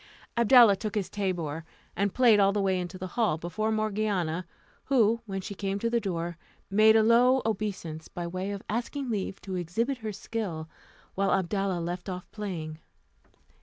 [0.35, 1.63] Abdalla took his tabour
[1.95, 4.47] and played all the way into the hall before Morgiana,
[4.85, 6.39] who, when she came to the door,
[6.71, 10.67] made a low obeisance by way of asking leave to exhibit her skill,
[11.13, 12.79] while Abdalla left off playing.